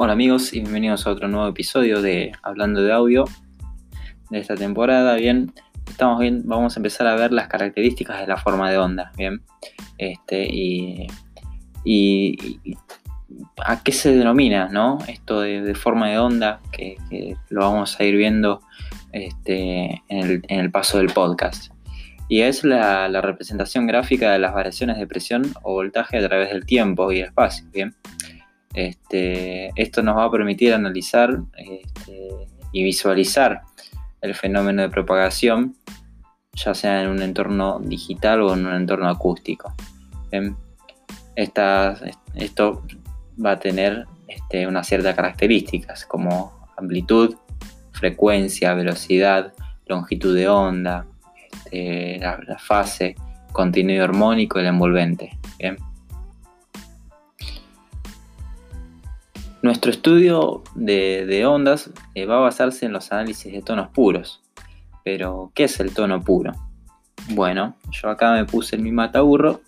Hola 0.00 0.12
amigos 0.12 0.52
y 0.52 0.60
bienvenidos 0.60 1.08
a 1.08 1.10
otro 1.10 1.26
nuevo 1.26 1.48
episodio 1.48 2.00
de 2.00 2.30
Hablando 2.44 2.82
de 2.82 2.92
Audio 2.92 3.24
de 4.30 4.38
esta 4.38 4.54
temporada. 4.54 5.16
Bien, 5.16 5.52
estamos 5.88 6.20
bien, 6.20 6.42
vamos 6.44 6.76
a 6.76 6.78
empezar 6.78 7.08
a 7.08 7.16
ver 7.16 7.32
las 7.32 7.48
características 7.48 8.20
de 8.20 8.28
la 8.28 8.36
forma 8.36 8.70
de 8.70 8.78
onda. 8.78 9.10
Bien, 9.16 9.42
este, 9.98 10.46
y, 10.52 11.08
a 13.66 13.82
qué 13.82 13.90
se 13.90 14.14
denomina, 14.14 14.68
¿no? 14.68 14.98
Esto 15.08 15.40
de, 15.40 15.74
forma 15.74 16.08
de 16.10 16.18
onda, 16.20 16.60
que, 16.70 16.96
lo 17.48 17.62
vamos 17.62 17.98
a 17.98 18.04
ir 18.04 18.14
viendo 18.14 18.60
este, 19.10 20.00
en, 20.06 20.44
el, 20.48 20.70
paso 20.70 20.98
del 20.98 21.08
podcast. 21.08 21.72
Y 22.28 22.42
es 22.42 22.62
la, 22.62 23.08
la 23.08 23.20
representación 23.20 23.88
gráfica 23.88 24.30
de 24.30 24.38
las 24.38 24.54
variaciones 24.54 24.96
de 24.96 25.08
presión 25.08 25.42
o 25.64 25.72
voltaje 25.72 26.18
a 26.18 26.28
través 26.28 26.50
del 26.50 26.64
tiempo 26.64 27.10
y 27.10 27.18
el 27.18 27.26
espacio. 27.26 27.66
Bien. 27.72 27.96
Este, 28.74 29.70
esto 29.76 30.02
nos 30.02 30.16
va 30.16 30.24
a 30.24 30.30
permitir 30.30 30.74
analizar 30.74 31.38
este, 31.56 32.28
y 32.72 32.84
visualizar 32.84 33.62
el 34.20 34.34
fenómeno 34.34 34.82
de 34.82 34.90
propagación, 34.90 35.76
ya 36.52 36.74
sea 36.74 37.02
en 37.02 37.08
un 37.08 37.22
entorno 37.22 37.80
digital 37.80 38.42
o 38.42 38.54
en 38.54 38.66
un 38.66 38.74
entorno 38.74 39.08
acústico. 39.08 39.74
esto 41.34 42.82
va 43.44 43.52
a 43.52 43.58
tener 43.58 44.06
este, 44.26 44.66
unas 44.66 44.86
ciertas 44.86 45.14
características 45.14 46.04
como 46.04 46.66
amplitud, 46.76 47.36
frecuencia, 47.92 48.74
velocidad, 48.74 49.52
longitud 49.86 50.34
de 50.34 50.48
onda, 50.48 51.06
la, 51.72 52.58
fase, 52.58 53.14
contenido 53.52 54.04
armónico 54.04 54.58
y 54.58 54.62
el 54.62 54.68
envolvente. 54.68 55.38
Nuestro 59.60 59.90
estudio 59.90 60.62
de, 60.76 61.44
ondas 61.44 61.90
eh, 62.14 62.26
va 62.26 62.36
a 62.36 62.40
basarse 62.40 62.86
en 62.86 62.92
los 62.92 63.10
análisis 63.10 63.52
de 63.52 63.60
tonos 63.60 63.88
puros. 63.88 64.40
Pero, 65.04 65.50
¿qué 65.54 65.64
es 65.64 65.80
el 65.80 65.92
tono 65.92 66.22
puro? 66.22 66.52
Bueno, 67.30 67.76
yo 67.90 68.08
acá 68.08 68.32
me 68.32 68.44
puse 68.44 68.78
mi 68.78 68.92
mataburro 68.92 69.60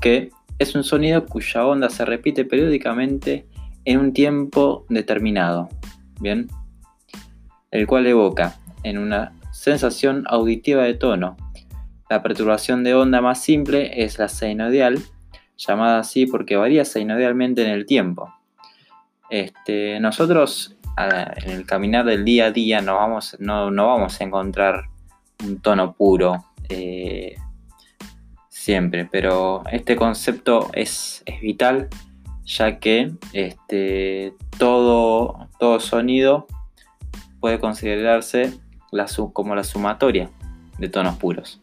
que 0.00 0.30
es 0.58 0.74
un 0.74 0.84
sonido 0.84 1.26
cuya 1.26 1.66
onda 1.66 1.90
se 1.90 2.04
repite 2.04 2.44
periódicamente 2.44 3.46
en 3.84 3.98
un 3.98 4.12
tiempo 4.12 4.86
determinado. 4.88 5.68
Bien, 6.20 6.46
el 7.70 7.86
cual 7.86 8.06
evoca 8.06 8.58
en 8.84 8.98
una 8.98 9.32
sensación 9.50 10.24
auditiva 10.28 10.84
de 10.84 10.94
tono. 10.94 11.36
La 12.08 12.22
perturbación 12.22 12.84
de 12.84 12.94
onda 12.94 13.20
más 13.20 13.42
simple 13.42 14.04
es 14.04 14.18
la 14.18 14.28
senoidal, 14.28 15.00
llamada 15.56 15.98
así 15.98 16.26
porque 16.26 16.56
varía 16.56 16.84
senoidalmente 16.84 17.64
en 17.64 17.70
el 17.70 17.86
tiempo. 17.86 18.32
Este, 19.30 20.00
nosotros 20.00 20.76
en 20.98 21.50
el 21.50 21.66
caminar 21.66 22.04
del 22.04 22.24
día 22.24 22.46
a 22.46 22.50
día 22.50 22.80
no 22.80 22.96
vamos, 22.96 23.34
a 24.20 24.24
encontrar 24.24 24.84
un 25.44 25.60
tono 25.60 25.94
puro 25.94 26.44
eh, 26.68 27.36
siempre, 28.48 29.08
pero 29.10 29.62
este 29.70 29.96
concepto 29.96 30.70
es, 30.74 31.24
vital 31.40 31.88
ya 32.44 32.78
que 32.78 33.12
este, 33.32 34.34
todo, 34.58 35.48
todo 35.58 35.80
sonido 35.80 36.46
puede 37.38 37.60
considerarse 37.60 38.58
como 39.32 39.54
la 39.54 39.64
sumatoria 39.64 40.28
de 40.78 40.88
tonos 40.88 41.16
puros. 41.16 41.60